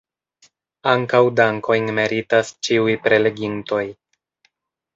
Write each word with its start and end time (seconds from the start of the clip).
Ankaŭ 0.93 1.19
dankojn 1.41 1.93
meritas 1.99 2.51
ĉiuj 2.69 2.97
prelegintoj. 3.07 3.87